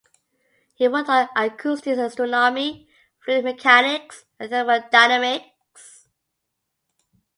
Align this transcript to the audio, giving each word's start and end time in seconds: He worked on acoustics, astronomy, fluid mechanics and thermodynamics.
He 0.73 0.87
worked 0.87 1.09
on 1.09 1.29
acoustics, 1.35 1.99
astronomy, 1.99 2.89
fluid 3.23 3.43
mechanics 3.43 4.25
and 4.39 4.49
thermodynamics. 4.49 6.07